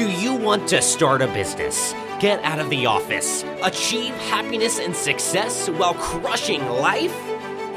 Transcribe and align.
Do 0.00 0.08
you 0.08 0.34
want 0.34 0.66
to 0.68 0.80
start 0.80 1.20
a 1.20 1.26
business, 1.26 1.92
get 2.20 2.42
out 2.42 2.58
of 2.58 2.70
the 2.70 2.86
office, 2.86 3.44
achieve 3.62 4.14
happiness 4.30 4.78
and 4.78 4.96
success 4.96 5.68
while 5.68 5.92
crushing 5.92 6.64
life? 6.66 7.14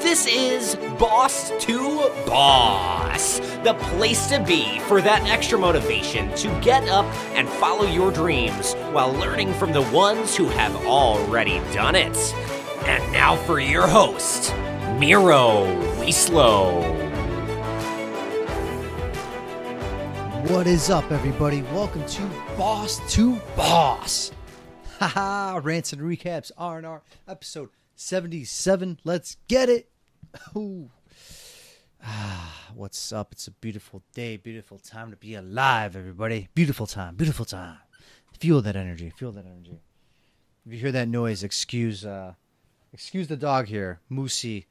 This 0.01 0.25
is 0.25 0.77
Boss 0.97 1.51
to 1.65 2.09
Boss, 2.25 3.39
the 3.65 3.73
place 3.97 4.27
to 4.27 4.41
be 4.41 4.79
for 4.87 5.01
that 5.01 5.25
extra 5.25 5.59
motivation 5.59 6.33
to 6.35 6.47
get 6.61 6.87
up 6.87 7.05
and 7.35 7.49
follow 7.49 7.83
your 7.83 8.09
dreams 8.09 8.73
while 8.93 9.11
learning 9.11 9.53
from 9.55 9.73
the 9.73 9.83
ones 9.91 10.33
who 10.33 10.45
have 10.45 10.73
already 10.85 11.59
done 11.73 11.95
it. 11.95 12.15
And 12.85 13.03
now 13.11 13.35
for 13.35 13.59
your 13.59 13.85
host, 13.85 14.55
Miro 14.97 15.65
Wieslow. 15.97 17.02
What 20.47 20.67
is 20.67 20.89
up, 20.89 21.09
everybody? 21.09 21.61
Welcome 21.61 22.05
to 22.05 22.21
Boss 22.57 22.99
to 23.13 23.39
Boss. 23.55 24.33
Haha, 24.99 25.61
rants 25.63 25.93
and 25.93 26.01
recaps 26.01 26.51
R 26.57 26.79
and 26.79 26.85
R 26.85 27.01
episode 27.29 27.69
seventy-seven. 27.95 28.99
Let's 29.05 29.37
get 29.47 29.69
it. 29.69 29.89
Ooh. 30.53 30.91
Ah, 32.03 32.71
what's 32.75 33.13
up? 33.13 33.31
It's 33.31 33.47
a 33.47 33.51
beautiful 33.51 34.03
day, 34.13 34.35
beautiful 34.35 34.79
time 34.79 35.11
to 35.11 35.15
be 35.15 35.35
alive, 35.35 35.95
everybody. 35.95 36.49
Beautiful 36.53 36.87
time, 36.87 37.15
beautiful 37.15 37.45
time. 37.45 37.77
Fuel 38.37 38.61
that 38.63 38.75
energy. 38.75 39.13
fuel 39.15 39.31
that 39.31 39.45
energy. 39.45 39.79
If 40.65 40.73
you 40.73 40.79
hear 40.79 40.91
that 40.91 41.07
noise, 41.07 41.45
excuse 41.45 42.05
uh, 42.05 42.33
excuse 42.91 43.29
the 43.29 43.37
dog 43.37 43.67
here. 43.67 44.01
Moosey, 44.11 44.65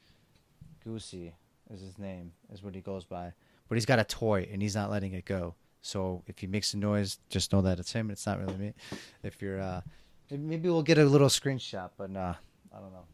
Goosey 0.85 1.33
is 1.73 1.81
his 1.81 1.99
name, 1.99 2.33
is 2.53 2.63
what 2.63 2.75
he 2.75 2.83
goes 2.83 3.07
by. 3.07 3.33
But 3.69 3.77
he's 3.77 3.87
got 3.87 4.01
a 4.01 4.05
toy 4.05 4.47
and 4.53 4.61
he's 4.61 4.75
not 4.75 4.91
letting 4.91 5.15
it 5.15 5.25
go. 5.25 5.55
So 5.83 6.23
if 6.27 6.39
he 6.39 6.47
makes 6.47 6.75
a 6.75 6.79
noise, 6.79 7.19
just 7.29 7.53
know 7.53 7.61
that 7.63 7.79
it's 7.79 7.93
him. 7.93 8.11
It's 8.11 8.25
not 8.25 8.39
really 8.39 8.57
me. 8.57 8.75
If 9.23 9.43
you're, 9.43 9.61
uh, 9.61 9.83
maybe 10.31 10.69
we'll 10.69 10.83
get 10.83 10.97
a 10.97 11.05
little 11.05 11.29
screenshot, 11.29 11.91
but 11.99 12.11
nah, 12.11 12.35
I 12.75 12.81
don't 12.81 12.93
know. 12.93 13.05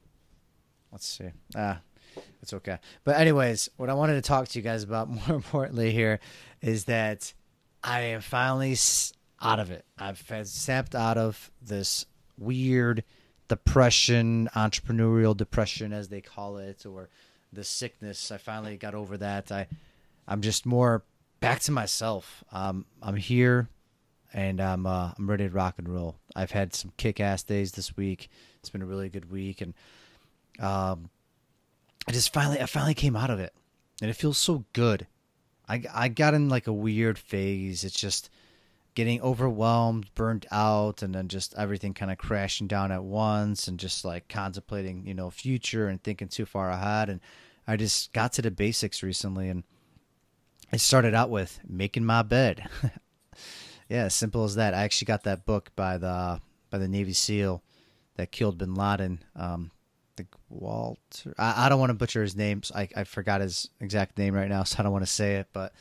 Let's 0.92 1.06
see. 1.06 1.30
Ah, 1.56 1.80
it's 2.42 2.52
okay. 2.52 2.78
But 3.04 3.16
anyways, 3.16 3.70
what 3.76 3.90
I 3.90 3.94
wanted 3.94 4.14
to 4.14 4.22
talk 4.22 4.48
to 4.48 4.58
you 4.58 4.62
guys 4.62 4.82
about 4.82 5.08
more 5.28 5.36
importantly 5.36 5.92
here 5.92 6.20
is 6.60 6.84
that 6.84 7.32
I 7.82 8.00
am 8.00 8.20
finally 8.20 8.76
out 9.40 9.60
of 9.60 9.70
it. 9.70 9.84
I've 9.98 10.22
snapped 10.44 10.94
out 10.94 11.16
of 11.16 11.50
this 11.62 12.06
weird 12.38 13.02
depression, 13.48 14.48
entrepreneurial 14.54 15.36
depression 15.36 15.92
as 15.92 16.08
they 16.08 16.20
call 16.20 16.58
it, 16.58 16.84
or 16.84 17.08
the 17.52 17.64
sickness. 17.64 18.30
I 18.30 18.36
finally 18.36 18.76
got 18.76 18.94
over 18.94 19.16
that. 19.16 19.50
I, 19.50 19.68
I'm 20.26 20.42
just 20.42 20.66
more 20.66 21.02
back 21.40 21.60
to 21.60 21.72
myself. 21.72 22.44
Um, 22.52 22.84
I'm 23.02 23.16
here, 23.16 23.68
and 24.32 24.60
I'm 24.60 24.86
uh, 24.86 25.12
I'm 25.18 25.28
ready 25.28 25.48
to 25.48 25.54
rock 25.54 25.74
and 25.78 25.88
roll. 25.88 26.16
I've 26.34 26.50
had 26.50 26.74
some 26.74 26.92
kick-ass 26.96 27.42
days 27.42 27.72
this 27.72 27.96
week. 27.96 28.28
It's 28.60 28.70
been 28.70 28.82
a 28.82 28.86
really 28.86 29.08
good 29.08 29.30
week, 29.30 29.60
and 29.60 29.74
um, 30.58 31.10
I 32.06 32.12
just 32.12 32.32
finally 32.32 32.60
I 32.60 32.66
finally 32.66 32.94
came 32.94 33.16
out 33.16 33.30
of 33.30 33.40
it, 33.40 33.52
and 34.00 34.10
it 34.10 34.14
feels 34.14 34.38
so 34.38 34.64
good. 34.72 35.06
I 35.68 35.82
I 35.94 36.08
got 36.08 36.34
in 36.34 36.48
like 36.48 36.66
a 36.66 36.72
weird 36.72 37.18
phase. 37.18 37.84
It's 37.84 38.00
just 38.00 38.30
getting 38.94 39.20
overwhelmed, 39.22 40.12
burnt 40.16 40.44
out, 40.50 41.02
and 41.02 41.14
then 41.14 41.28
just 41.28 41.54
everything 41.56 41.94
kind 41.94 42.10
of 42.10 42.18
crashing 42.18 42.66
down 42.66 42.90
at 42.90 43.04
once, 43.04 43.68
and 43.68 43.78
just 43.78 44.04
like 44.04 44.28
contemplating, 44.28 45.06
you 45.06 45.14
know, 45.14 45.30
future 45.30 45.86
and 45.86 46.02
thinking 46.02 46.26
too 46.28 46.44
far 46.44 46.70
ahead. 46.70 47.08
And 47.08 47.20
I 47.66 47.76
just 47.76 48.12
got 48.12 48.32
to 48.32 48.42
the 48.42 48.50
basics 48.50 49.02
recently, 49.02 49.48
and 49.48 49.62
I 50.72 50.76
started 50.76 51.14
out 51.14 51.30
with 51.30 51.60
making 51.66 52.04
my 52.04 52.22
bed. 52.22 52.68
yeah, 53.88 54.08
simple 54.08 54.44
as 54.44 54.56
that. 54.56 54.74
I 54.74 54.82
actually 54.82 55.06
got 55.06 55.24
that 55.24 55.46
book 55.46 55.70
by 55.74 55.96
the 55.98 56.40
by 56.70 56.78
the 56.78 56.88
Navy 56.88 57.14
SEAL 57.14 57.62
that 58.16 58.32
killed 58.32 58.58
Bin 58.58 58.74
Laden. 58.74 59.22
Um, 59.34 59.70
the 60.16 60.26
Walter. 60.50 61.34
I, 61.38 61.66
I 61.66 61.68
don't 61.68 61.80
want 61.80 61.90
to 61.90 61.94
butcher 61.94 62.20
his 62.20 62.36
name. 62.36 62.62
So 62.62 62.74
I 62.74 62.88
I 62.94 63.04
forgot 63.04 63.40
his 63.40 63.70
exact 63.80 64.18
name 64.18 64.34
right 64.34 64.48
now, 64.48 64.62
so 64.64 64.76
I 64.78 64.82
don't 64.82 64.92
want 64.92 65.06
to 65.06 65.10
say 65.10 65.36
it. 65.36 65.48
But 65.52 65.72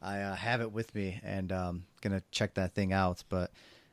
I 0.00 0.20
uh, 0.20 0.34
have 0.36 0.60
it 0.60 0.70
with 0.70 0.94
me, 0.94 1.20
and 1.24 1.50
um, 1.50 1.84
gonna 2.00 2.22
check 2.30 2.54
that 2.54 2.74
thing 2.74 2.92
out. 2.92 3.24
But 3.28 3.50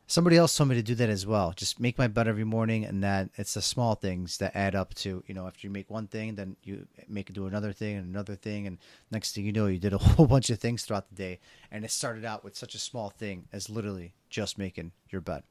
somebody 0.07 0.37
else 0.37 0.55
told 0.55 0.69
me 0.69 0.75
to 0.75 0.83
do 0.83 0.95
that 0.95 1.09
as 1.09 1.25
well. 1.25 1.53
Just 1.55 1.79
make 1.79 1.97
my 1.97 2.07
bed 2.07 2.27
every 2.27 2.43
morning, 2.43 2.85
and 2.85 3.03
that 3.03 3.29
it's 3.35 3.53
the 3.53 3.61
small 3.61 3.95
things 3.95 4.37
that 4.37 4.55
add 4.55 4.75
up 4.75 4.93
to 4.95 5.23
you 5.27 5.33
know. 5.33 5.47
After 5.47 5.67
you 5.67 5.71
make 5.71 5.89
one 5.89 6.07
thing, 6.07 6.35
then 6.35 6.55
you 6.63 6.87
make 7.07 7.31
do 7.33 7.47
another 7.47 7.73
thing 7.73 7.97
and 7.97 8.07
another 8.07 8.35
thing, 8.35 8.67
and 8.67 8.77
next 9.11 9.33
thing 9.33 9.45
you 9.45 9.51
know, 9.51 9.67
you 9.67 9.79
did 9.79 9.93
a 9.93 9.97
whole 9.99 10.27
bunch 10.27 10.49
of 10.49 10.59
things 10.59 10.83
throughout 10.83 11.09
the 11.09 11.15
day. 11.15 11.39
And 11.71 11.83
it 11.83 11.91
started 11.91 12.25
out 12.25 12.43
with 12.43 12.55
such 12.55 12.75
a 12.75 12.79
small 12.79 13.09
thing 13.09 13.45
as 13.51 13.69
literally 13.69 14.13
just 14.29 14.57
making 14.57 14.91
your 15.09 15.21
bed. 15.21 15.43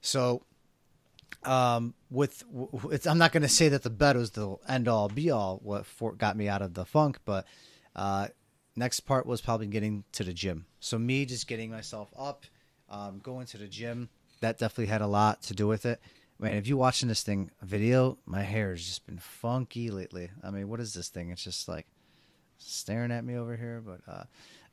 So 0.00 0.42
um, 1.44 1.94
with 2.10 2.44
I'm 3.06 3.18
not 3.18 3.32
going 3.32 3.42
to 3.42 3.48
say 3.48 3.68
that 3.68 3.82
the 3.82 3.90
bed 3.90 4.16
was 4.16 4.30
the 4.30 4.56
end 4.68 4.88
all 4.88 5.08
be 5.08 5.30
all 5.30 5.60
what 5.62 5.86
for, 5.86 6.12
got 6.12 6.36
me 6.36 6.48
out 6.48 6.62
of 6.62 6.74
the 6.74 6.84
funk, 6.84 7.18
but 7.24 7.46
uh, 7.96 8.28
next 8.76 9.00
part 9.00 9.26
was 9.26 9.40
probably 9.40 9.66
getting 9.66 10.04
to 10.12 10.24
the 10.24 10.32
gym. 10.32 10.66
So 10.80 10.98
me 10.98 11.26
just 11.26 11.46
getting 11.46 11.70
myself 11.70 12.08
up, 12.16 12.44
um, 12.90 13.20
going 13.22 13.46
to 13.46 13.58
the 13.58 13.66
gym, 13.66 14.08
that 14.40 14.58
definitely 14.58 14.86
had 14.86 15.00
a 15.00 15.06
lot 15.06 15.42
to 15.42 15.54
do 15.54 15.66
with 15.66 15.86
it. 15.86 16.00
Man, 16.38 16.54
if 16.54 16.66
you're 16.66 16.76
watching 16.78 17.08
this 17.08 17.22
thing 17.22 17.50
video, 17.62 18.18
my 18.26 18.42
hair 18.42 18.70
has 18.70 18.84
just 18.84 19.06
been 19.06 19.18
funky 19.18 19.90
lately. 19.90 20.30
I 20.42 20.50
mean, 20.50 20.68
what 20.68 20.80
is 20.80 20.92
this 20.92 21.08
thing? 21.08 21.30
It's 21.30 21.44
just 21.44 21.68
like 21.68 21.86
staring 22.58 23.12
at 23.12 23.24
me 23.24 23.36
over 23.36 23.56
here. 23.56 23.82
But 23.84 24.00
uh, 24.10 24.24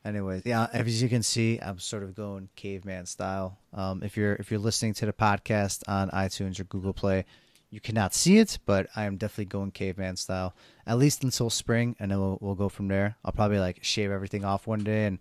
anyways, 0.04 0.42
yeah, 0.44 0.66
as 0.72 1.02
you 1.02 1.08
can 1.08 1.22
see, 1.22 1.58
I'm 1.60 1.78
sort 1.78 2.02
of 2.02 2.14
going 2.14 2.48
caveman 2.56 3.06
style. 3.06 3.58
Um, 3.72 4.02
if 4.02 4.16
you're 4.16 4.34
if 4.34 4.50
you're 4.50 4.60
listening 4.60 4.94
to 4.94 5.06
the 5.06 5.12
podcast 5.12 5.82
on 5.88 6.10
iTunes 6.10 6.58
or 6.58 6.64
Google 6.64 6.92
Play, 6.92 7.24
you 7.70 7.80
cannot 7.80 8.12
see 8.12 8.38
it, 8.38 8.58
but 8.66 8.88
I 8.96 9.04
am 9.04 9.16
definitely 9.16 9.46
going 9.46 9.70
caveman 9.70 10.16
style 10.16 10.54
at 10.86 10.98
least 10.98 11.24
until 11.24 11.48
spring, 11.48 11.96
and 11.98 12.10
then 12.10 12.20
we'll 12.20 12.38
we'll 12.40 12.54
go 12.54 12.68
from 12.68 12.88
there. 12.88 13.16
I'll 13.24 13.32
probably 13.32 13.58
like 13.60 13.82
shave 13.82 14.10
everything 14.10 14.44
off 14.44 14.66
one 14.66 14.84
day, 14.84 15.06
and 15.06 15.18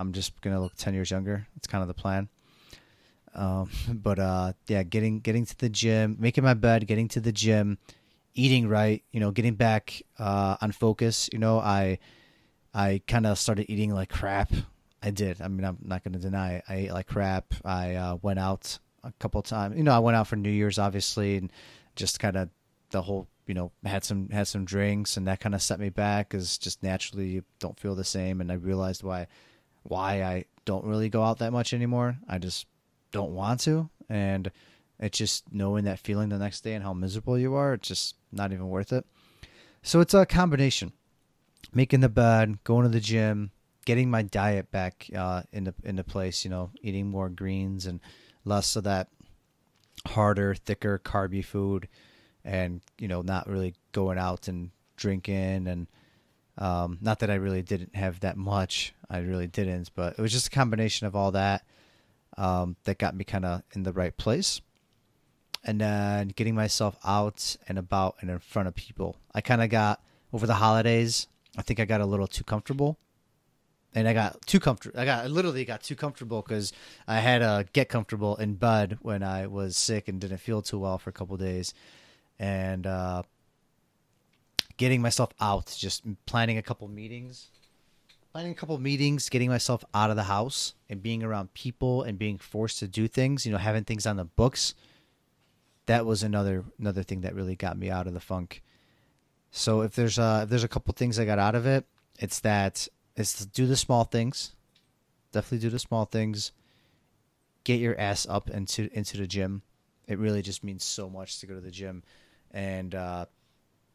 I'm 0.00 0.12
just 0.12 0.40
gonna 0.40 0.60
look 0.60 0.74
ten 0.76 0.94
years 0.94 1.10
younger. 1.10 1.46
It's 1.56 1.66
kind 1.66 1.82
of 1.82 1.88
the 1.88 1.94
plan. 1.94 2.28
Um, 3.34 3.70
but 3.92 4.18
uh, 4.18 4.52
yeah, 4.66 4.82
getting 4.82 5.20
getting 5.20 5.44
to 5.46 5.58
the 5.58 5.68
gym, 5.68 6.16
making 6.18 6.42
my 6.42 6.54
bed, 6.54 6.86
getting 6.86 7.08
to 7.08 7.20
the 7.20 7.32
gym, 7.32 7.78
eating 8.34 8.68
right, 8.68 9.04
you 9.12 9.20
know, 9.20 9.30
getting 9.30 9.54
back 9.54 10.02
uh, 10.18 10.56
on 10.60 10.72
focus. 10.72 11.28
You 11.32 11.38
know, 11.38 11.58
I 11.58 11.98
I 12.74 13.02
kind 13.06 13.26
of 13.26 13.38
started 13.38 13.70
eating 13.70 13.92
like 13.94 14.08
crap. 14.08 14.52
I 15.02 15.10
did. 15.10 15.40
I 15.40 15.48
mean, 15.48 15.64
I'm 15.64 15.78
not 15.82 16.02
to 16.04 16.10
deny 16.10 16.54
it. 16.54 16.64
I 16.68 16.74
ate 16.76 16.92
like 16.92 17.06
crap. 17.06 17.54
I 17.64 17.94
uh, 17.94 18.16
went 18.20 18.38
out 18.38 18.78
a 19.02 19.12
couple 19.18 19.40
times. 19.42 19.76
You 19.76 19.82
know, 19.82 19.92
I 19.92 19.98
went 19.98 20.16
out 20.16 20.26
for 20.26 20.36
New 20.36 20.50
Year's, 20.50 20.78
obviously, 20.78 21.36
and 21.36 21.50
just 21.96 22.20
kind 22.20 22.36
of 22.36 22.50
the 22.90 23.00
whole, 23.00 23.26
you 23.46 23.54
know, 23.54 23.72
had 23.84 24.04
some 24.04 24.28
had 24.28 24.46
some 24.46 24.64
drinks, 24.64 25.16
and 25.16 25.26
that 25.26 25.40
kind 25.40 25.54
of 25.54 25.62
set 25.62 25.80
me 25.80 25.88
back 25.88 26.28
because 26.30 26.58
just 26.58 26.82
naturally 26.82 27.28
you 27.28 27.44
don't 27.58 27.78
feel 27.80 27.94
the 27.94 28.04
same. 28.04 28.40
And 28.40 28.52
I 28.52 28.56
realized 28.56 29.02
why 29.02 29.26
why 29.82 30.22
I 30.22 30.44
don't 30.64 30.84
really 30.84 31.08
go 31.08 31.22
out 31.22 31.38
that 31.38 31.52
much 31.52 31.72
anymore. 31.72 32.18
I 32.28 32.38
just 32.38 32.66
don't 33.12 33.32
want 33.32 33.60
to, 33.60 33.88
and 34.08 34.50
it's 34.98 35.18
just 35.18 35.52
knowing 35.52 35.84
that 35.84 35.98
feeling 35.98 36.28
the 36.28 36.38
next 36.38 36.60
day 36.62 36.74
and 36.74 36.84
how 36.84 36.92
miserable 36.92 37.38
you 37.38 37.54
are. 37.54 37.74
It's 37.74 37.88
just 37.88 38.16
not 38.30 38.52
even 38.52 38.68
worth 38.68 38.92
it. 38.92 39.06
So 39.82 40.00
it's 40.00 40.14
a 40.14 40.26
combination 40.26 40.92
making 41.72 42.00
the 42.00 42.08
bed, 42.08 42.62
going 42.64 42.84
to 42.84 42.88
the 42.90 43.00
gym, 43.00 43.50
getting 43.86 44.10
my 44.10 44.22
diet 44.22 44.70
back 44.70 45.06
uh, 45.16 45.42
into 45.52 45.74
into 45.84 46.04
place. 46.04 46.44
You 46.44 46.50
know, 46.50 46.70
eating 46.82 47.08
more 47.08 47.28
greens 47.28 47.86
and 47.86 48.00
less 48.44 48.76
of 48.76 48.84
that 48.84 49.08
harder, 50.06 50.54
thicker, 50.54 50.98
carby 50.98 51.44
food, 51.44 51.88
and 52.44 52.82
you 52.98 53.08
know, 53.08 53.22
not 53.22 53.48
really 53.48 53.74
going 53.92 54.18
out 54.18 54.48
and 54.48 54.70
drinking 54.96 55.66
and. 55.66 55.86
Um, 56.58 56.98
not 57.00 57.20
that 57.20 57.30
I 57.30 57.36
really 57.36 57.62
didn't 57.62 57.94
have 57.94 58.20
that 58.20 58.36
much, 58.36 58.92
I 59.10 59.18
really 59.18 59.48
didn't, 59.48 59.90
but 59.94 60.14
it 60.16 60.22
was 60.22 60.32
just 60.32 60.46
a 60.46 60.50
combination 60.50 61.06
of 61.06 61.16
all 61.16 61.32
that 61.32 61.64
um, 62.38 62.76
that 62.84 62.98
got 62.98 63.16
me 63.16 63.24
kind 63.24 63.44
of 63.44 63.62
in 63.72 63.82
the 63.82 63.92
right 63.92 64.16
place. 64.16 64.60
And 65.62 65.78
then 65.80 66.28
getting 66.28 66.54
myself 66.54 66.96
out 67.04 67.56
and 67.68 67.78
about 67.78 68.16
and 68.20 68.30
in 68.30 68.38
front 68.38 68.66
of 68.68 68.74
people. 68.74 69.16
I 69.34 69.42
kind 69.42 69.60
of 69.62 69.68
got 69.68 70.00
over 70.32 70.46
the 70.46 70.54
holidays. 70.54 71.26
I 71.58 71.62
think 71.62 71.80
I 71.80 71.84
got 71.84 72.00
a 72.00 72.06
little 72.06 72.26
too 72.26 72.44
comfortable, 72.44 72.96
and 73.94 74.08
I 74.08 74.14
got 74.14 74.40
too 74.46 74.60
comfortable. 74.60 74.98
I 74.98 75.04
got 75.04 75.24
I 75.24 75.26
literally 75.26 75.66
got 75.66 75.82
too 75.82 75.96
comfortable 75.96 76.40
because 76.40 76.72
I 77.06 77.18
had 77.18 77.40
to 77.40 77.66
get 77.74 77.90
comfortable 77.90 78.36
in 78.36 78.54
bed 78.54 78.98
when 79.02 79.22
I 79.22 79.48
was 79.48 79.76
sick 79.76 80.08
and 80.08 80.20
didn't 80.20 80.38
feel 80.38 80.62
too 80.62 80.78
well 80.78 80.96
for 80.96 81.10
a 81.10 81.12
couple 81.12 81.36
days, 81.36 81.74
and 82.38 82.86
uh, 82.86 83.24
getting 84.78 85.02
myself 85.02 85.30
out, 85.40 85.74
just 85.76 86.04
planning 86.24 86.56
a 86.56 86.62
couple 86.62 86.88
meetings, 86.88 87.50
planning 88.32 88.52
a 88.52 88.54
couple 88.54 88.78
meetings, 88.78 89.28
getting 89.28 89.48
myself 89.50 89.84
out 89.94 90.10
of 90.10 90.16
the 90.16 90.24
house 90.24 90.74
and 90.88 91.02
being 91.02 91.22
around 91.22 91.54
people 91.54 92.02
and 92.02 92.18
being 92.18 92.38
forced 92.38 92.78
to 92.80 92.88
do 92.88 93.08
things. 93.08 93.44
You 93.46 93.52
know, 93.52 93.58
having 93.58 93.84
things 93.84 94.06
on 94.06 94.16
the 94.16 94.24
books. 94.24 94.74
That 95.86 96.06
was 96.06 96.22
another 96.22 96.64
another 96.78 97.02
thing 97.02 97.22
that 97.22 97.34
really 97.34 97.56
got 97.56 97.76
me 97.78 97.90
out 97.90 98.06
of 98.06 98.14
the 98.14 98.20
funk. 98.20 98.62
So 99.50 99.80
if 99.82 99.94
there's 99.96 100.18
a 100.18 100.42
if 100.44 100.50
there's 100.50 100.64
a 100.64 100.68
couple 100.68 100.94
things 100.94 101.18
I 101.18 101.24
got 101.24 101.38
out 101.38 101.54
of 101.56 101.66
it, 101.66 101.84
it's 102.18 102.40
that 102.40 102.86
it's 103.16 103.34
to 103.38 103.46
do 103.46 103.66
the 103.66 103.76
small 103.76 104.04
things. 104.04 104.54
Definitely 105.32 105.58
do 105.58 105.70
the 105.70 105.78
small 105.78 106.04
things. 106.04 106.52
get 107.64 107.80
your 107.80 107.98
ass 107.98 108.26
up 108.28 108.50
into 108.50 108.88
into 108.92 109.16
the 109.16 109.26
gym. 109.26 109.62
It 110.06 110.18
really 110.18 110.42
just 110.42 110.64
means 110.64 110.84
so 110.84 111.08
much 111.08 111.40
to 111.40 111.46
go 111.46 111.54
to 111.54 111.60
the 111.60 111.70
gym, 111.70 112.02
and 112.50 112.94
uh, 112.94 113.26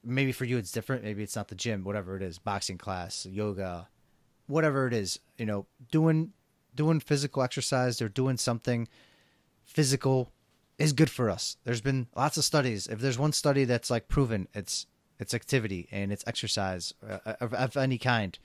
maybe 0.03 0.31
for 0.31 0.45
you 0.45 0.57
it's 0.57 0.71
different. 0.71 1.03
Maybe 1.03 1.23
it's 1.23 1.35
not 1.35 1.49
the 1.49 1.55
gym, 1.55 1.83
whatever 1.83 2.15
it 2.15 2.23
is, 2.23 2.37
boxing 2.37 2.77
class, 2.77 3.25
yoga, 3.25 3.89
whatever 4.47 4.87
it 4.87 4.93
is. 4.93 5.19
You 5.37 5.45
know, 5.45 5.65
doing 5.91 6.31
doing 6.75 6.99
physical 6.99 7.41
exercise 7.41 8.01
or 8.01 8.09
doing 8.09 8.37
something 8.37 8.87
physical 9.63 10.31
is 10.77 10.93
good 10.93 11.09
for 11.09 11.29
us. 11.29 11.57
There's 11.63 11.81
been 11.81 12.07
lots 12.15 12.37
of 12.37 12.43
studies. 12.43 12.87
If 12.87 12.99
there's 12.99 13.17
one 13.17 13.31
study 13.31 13.63
that's 13.63 13.89
like 13.89 14.07
proven, 14.07 14.47
it's 14.53 14.87
it's 15.19 15.33
activity 15.33 15.87
and 15.91 16.11
it's 16.11 16.23
exercise 16.27 16.93
uh, 17.07 17.33
of, 17.39 17.53
of 17.53 17.77
any 17.77 17.97
kind, 17.97 18.37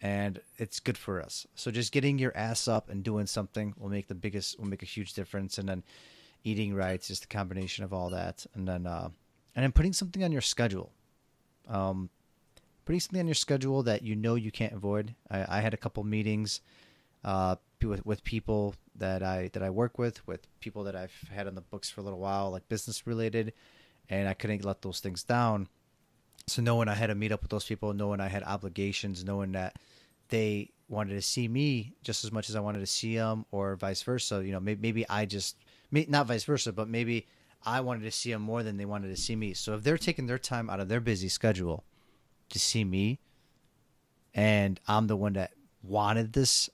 and 0.00 0.40
it's 0.56 0.80
good 0.80 0.96
for 0.96 1.20
us. 1.20 1.46
So 1.54 1.70
just 1.70 1.92
getting 1.92 2.18
your 2.18 2.34
ass 2.36 2.68
up 2.68 2.88
and 2.88 3.04
doing 3.04 3.26
something 3.26 3.74
will 3.76 3.90
make 3.90 4.08
the 4.08 4.14
biggest 4.14 4.58
will 4.58 4.66
make 4.66 4.82
a 4.82 4.86
huge 4.86 5.12
difference. 5.12 5.58
And 5.58 5.68
then 5.68 5.82
eating 6.44 6.74
right, 6.74 7.02
just 7.02 7.24
a 7.24 7.28
combination 7.28 7.84
of 7.84 7.92
all 7.92 8.10
that, 8.10 8.46
and 8.54 8.66
then 8.66 8.86
uh, 8.86 9.10
and 9.54 9.62
then 9.62 9.72
putting 9.72 9.92
something 9.92 10.24
on 10.24 10.32
your 10.32 10.40
schedule. 10.40 10.92
Um, 11.68 12.08
putting 12.88 13.00
something 13.00 13.20
on 13.20 13.26
your 13.26 13.34
schedule 13.34 13.82
that 13.82 14.00
you 14.00 14.16
know 14.16 14.34
you 14.34 14.50
can't 14.50 14.72
avoid. 14.72 15.14
I, 15.30 15.58
I 15.58 15.60
had 15.60 15.74
a 15.74 15.76
couple 15.76 16.02
meetings 16.04 16.62
uh, 17.22 17.56
with 17.82 18.06
with 18.06 18.24
people 18.24 18.74
that 18.96 19.22
I 19.22 19.50
that 19.52 19.62
I 19.62 19.68
work 19.68 19.98
with, 19.98 20.26
with 20.26 20.46
people 20.60 20.84
that 20.84 20.96
I've 20.96 21.12
had 21.30 21.46
on 21.46 21.54
the 21.54 21.60
books 21.60 21.90
for 21.90 22.00
a 22.00 22.04
little 22.04 22.18
while, 22.18 22.50
like 22.50 22.66
business 22.70 23.06
related, 23.06 23.52
and 24.08 24.26
I 24.26 24.32
couldn't 24.32 24.64
let 24.64 24.80
those 24.80 25.00
things 25.00 25.22
down. 25.22 25.68
So 26.46 26.62
knowing 26.62 26.88
I 26.88 26.94
had 26.94 27.08
to 27.08 27.14
meet 27.14 27.30
up 27.30 27.42
with 27.42 27.50
those 27.50 27.66
people, 27.66 27.92
knowing 27.92 28.22
I 28.22 28.28
had 28.28 28.42
obligations, 28.42 29.22
knowing 29.22 29.52
that 29.52 29.76
they 30.30 30.70
wanted 30.88 31.12
to 31.12 31.20
see 31.20 31.46
me 31.46 31.92
just 32.02 32.24
as 32.24 32.32
much 32.32 32.48
as 32.48 32.56
I 32.56 32.60
wanted 32.60 32.78
to 32.78 32.86
see 32.86 33.14
them, 33.14 33.44
or 33.50 33.76
vice 33.76 34.02
versa. 34.02 34.42
You 34.42 34.52
know, 34.52 34.60
maybe, 34.60 34.80
maybe 34.80 35.08
I 35.10 35.26
just 35.26 35.58
not 35.92 36.26
vice 36.26 36.44
versa, 36.44 36.72
but 36.72 36.88
maybe 36.88 37.26
I 37.66 37.82
wanted 37.82 38.04
to 38.04 38.10
see 38.10 38.32
them 38.32 38.40
more 38.40 38.62
than 38.62 38.78
they 38.78 38.86
wanted 38.86 39.08
to 39.08 39.20
see 39.20 39.36
me. 39.36 39.52
So 39.52 39.74
if 39.74 39.82
they're 39.82 39.98
taking 39.98 40.24
their 40.24 40.38
time 40.38 40.70
out 40.70 40.80
of 40.80 40.88
their 40.88 41.00
busy 41.00 41.28
schedule 41.28 41.84
to 42.50 42.58
see 42.58 42.84
me, 42.84 43.18
and 44.34 44.80
I'm 44.86 45.06
the 45.06 45.16
one 45.16 45.34
that 45.34 45.52
wanted 45.82 46.32
this 46.32 46.70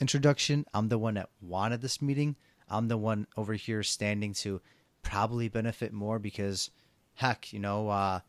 introduction. 0.00 0.64
I'm 0.72 0.88
the 0.88 0.98
one 0.98 1.14
that 1.14 1.30
wanted 1.40 1.80
this 1.80 2.00
meeting. 2.02 2.36
I'm 2.68 2.88
the 2.88 2.96
one 2.96 3.26
over 3.36 3.54
here 3.54 3.82
standing 3.82 4.34
to 4.34 4.60
probably 5.02 5.48
benefit 5.48 5.92
more 5.92 6.18
because, 6.18 6.70
heck, 7.14 7.52
you 7.52 7.58
know, 7.58 7.88
uh, 7.88 8.20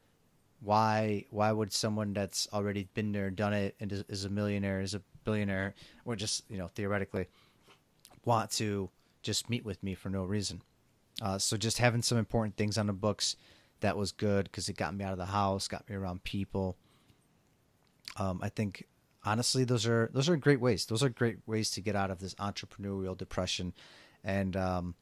why 0.62 1.26
why 1.30 1.52
would 1.52 1.72
someone 1.72 2.14
that's 2.14 2.48
already 2.54 2.88
been 2.94 3.12
there, 3.12 3.30
done 3.30 3.54
it, 3.54 3.76
and 3.80 3.92
is, 3.92 4.04
is 4.10 4.26
a 4.26 4.30
millionaire, 4.30 4.82
is 4.82 4.94
a 4.94 5.02
billionaire, 5.24 5.74
or 6.06 6.16
just 6.16 6.44
you 6.50 6.58
know 6.58 6.68
theoretically 6.68 7.28
want 8.26 8.52
to 8.52 8.90
just 9.22 9.50
meet 9.50 9.66
with 9.66 9.82
me 9.84 9.96
for 9.96 10.10
no 10.10 10.24
reason? 10.24 10.62
Uh, 11.22 11.38
so 11.38 11.58
just 11.58 11.78
having 11.78 12.02
some 12.02 12.18
important 12.18 12.56
things 12.56 12.78
on 12.78 12.88
the 12.88 12.94
books 12.94 13.36
that 13.82 13.98
was 13.98 14.12
good 14.12 14.46
because 14.46 14.70
it 14.70 14.78
got 14.78 14.96
me 14.96 15.04
out 15.04 15.12
of 15.12 15.18
the 15.18 15.26
house, 15.26 15.68
got 15.68 15.88
me 15.90 15.96
around 15.96 16.24
people. 16.24 16.78
Um, 18.18 18.40
I 18.42 18.50
think 18.50 18.86
honestly, 19.26 19.64
those 19.64 19.86
are 19.86 20.10
those 20.14 20.30
are 20.30 20.38
great 20.38 20.60
ways. 20.60 20.86
Those 20.86 21.04
are 21.04 21.10
great 21.10 21.38
ways 21.46 21.72
to 21.72 21.82
get 21.82 21.96
out 21.96 22.12
of 22.12 22.20
this 22.20 22.36
entrepreneurial 22.36 23.18
depression, 23.18 23.74
and 24.24 24.56
um, 24.56 24.96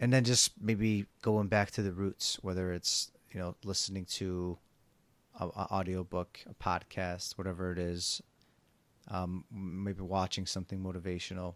and 0.00 0.12
then 0.12 0.24
just 0.24 0.52
maybe 0.60 1.06
going 1.22 1.48
back 1.48 1.70
to 1.72 1.82
the 1.82 1.92
roots, 1.92 2.38
whether 2.42 2.72
it's 2.72 3.10
you 3.32 3.40
know 3.40 3.56
listening 3.64 4.04
to 4.06 4.58
a, 5.38 5.46
a 5.46 5.66
audio 5.70 6.04
book, 6.04 6.40
a 6.48 6.54
podcast, 6.54 7.38
whatever 7.38 7.72
it 7.72 7.78
is, 7.78 8.22
um, 9.08 9.44
maybe 9.52 10.02
watching 10.02 10.46
something 10.46 10.80
motivational. 10.80 11.54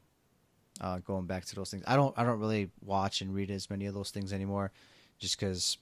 Uh, 0.81 0.99
going 1.01 1.27
back 1.27 1.45
to 1.45 1.57
those 1.57 1.73
things, 1.73 1.83
I 1.89 1.97
don't 1.97 2.17
I 2.17 2.23
don't 2.23 2.39
really 2.39 2.71
watch 2.81 3.21
and 3.21 3.35
read 3.35 3.51
as 3.51 3.69
many 3.69 3.87
of 3.87 3.95
those 3.95 4.13
things 4.13 4.33
anymore, 4.33 4.71
just 5.19 5.39
because 5.39 5.77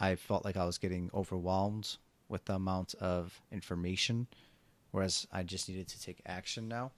I 0.00 0.14
felt 0.16 0.44
like 0.44 0.56
I 0.56 0.64
was 0.64 0.78
getting 0.78 1.10
overwhelmed 1.12 1.96
with 2.28 2.44
the 2.44 2.54
amount 2.54 2.94
of 3.00 3.40
information 3.50 4.26
whereas 4.90 5.26
I 5.32 5.42
just 5.42 5.68
needed 5.68 5.88
to 5.88 6.00
take 6.00 6.20
action 6.26 6.68
now 6.68 6.92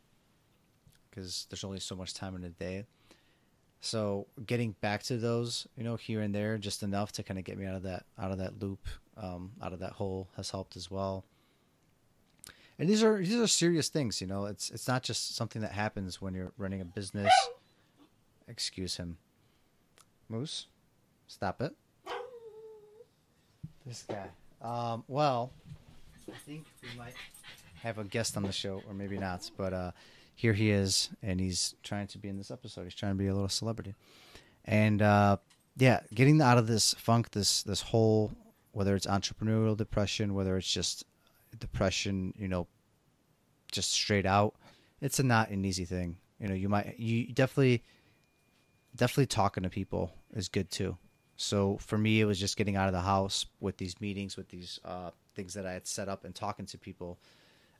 because 1.08 1.46
there's 1.50 1.64
only 1.64 1.80
so 1.80 1.96
much 1.96 2.14
time 2.14 2.36
in 2.36 2.44
a 2.44 2.50
day. 2.50 2.86
So 3.80 4.26
getting 4.46 4.72
back 4.80 5.02
to 5.04 5.16
those, 5.16 5.66
you 5.76 5.84
know, 5.84 5.96
here 5.96 6.20
and 6.20 6.34
there, 6.34 6.58
just 6.58 6.82
enough 6.82 7.12
to 7.12 7.22
kind 7.22 7.38
of 7.38 7.44
get 7.44 7.58
me 7.58 7.66
out 7.66 7.74
of 7.74 7.82
that 7.84 8.04
out 8.18 8.30
of 8.30 8.38
that 8.38 8.60
loop, 8.60 8.86
um, 9.16 9.52
out 9.62 9.72
of 9.72 9.80
that 9.80 9.92
hole, 9.92 10.28
has 10.36 10.50
helped 10.50 10.76
as 10.76 10.90
well. 10.90 11.24
And 12.78 12.88
these 12.88 13.02
are 13.02 13.18
these 13.18 13.40
are 13.40 13.46
serious 13.46 13.88
things, 13.88 14.20
you 14.20 14.26
know. 14.26 14.44
It's 14.46 14.70
it's 14.70 14.86
not 14.86 15.02
just 15.02 15.34
something 15.34 15.62
that 15.62 15.72
happens 15.72 16.20
when 16.20 16.34
you're 16.34 16.52
running 16.58 16.80
a 16.80 16.84
business. 16.84 17.32
Excuse 18.46 18.96
him, 18.96 19.16
Moose. 20.28 20.66
Stop 21.26 21.62
it. 21.62 21.74
This 23.90 24.04
guy. 24.08 24.28
Um, 24.62 25.02
well, 25.08 25.50
I 26.28 26.36
think 26.46 26.64
we 26.80 26.96
might 26.96 27.14
have 27.82 27.98
a 27.98 28.04
guest 28.04 28.36
on 28.36 28.44
the 28.44 28.52
show, 28.52 28.84
or 28.86 28.94
maybe 28.94 29.18
not. 29.18 29.50
But 29.56 29.72
uh, 29.72 29.90
here 30.36 30.52
he 30.52 30.70
is, 30.70 31.08
and 31.24 31.40
he's 31.40 31.74
trying 31.82 32.06
to 32.06 32.18
be 32.18 32.28
in 32.28 32.38
this 32.38 32.52
episode. 32.52 32.84
He's 32.84 32.94
trying 32.94 33.14
to 33.14 33.18
be 33.18 33.26
a 33.26 33.34
little 33.34 33.48
celebrity, 33.48 33.96
and 34.64 35.02
uh, 35.02 35.38
yeah, 35.76 36.02
getting 36.14 36.40
out 36.40 36.56
of 36.56 36.68
this 36.68 36.94
funk, 36.94 37.32
this 37.32 37.64
this 37.64 37.82
whole 37.82 38.30
whether 38.70 38.94
it's 38.94 39.06
entrepreneurial 39.08 39.76
depression, 39.76 40.34
whether 40.34 40.56
it's 40.56 40.70
just 40.70 41.02
depression, 41.58 42.32
you 42.38 42.46
know, 42.46 42.68
just 43.72 43.90
straight 43.90 44.24
out, 44.24 44.54
it's 45.00 45.18
a 45.18 45.24
not 45.24 45.50
an 45.50 45.64
easy 45.64 45.84
thing. 45.84 46.16
You 46.38 46.46
know, 46.46 46.54
you 46.54 46.68
might 46.68 46.96
you 46.96 47.32
definitely 47.32 47.82
definitely 48.94 49.26
talking 49.26 49.64
to 49.64 49.68
people 49.68 50.12
is 50.32 50.48
good 50.48 50.70
too. 50.70 50.96
So 51.40 51.78
for 51.78 51.96
me, 51.96 52.20
it 52.20 52.26
was 52.26 52.38
just 52.38 52.58
getting 52.58 52.76
out 52.76 52.86
of 52.86 52.92
the 52.92 53.00
house 53.00 53.46
with 53.60 53.78
these 53.78 53.98
meetings, 53.98 54.36
with 54.36 54.50
these 54.50 54.78
uh, 54.84 55.10
things 55.34 55.54
that 55.54 55.64
I 55.64 55.72
had 55.72 55.86
set 55.86 56.06
up, 56.06 56.26
and 56.26 56.34
talking 56.34 56.66
to 56.66 56.76
people 56.76 57.18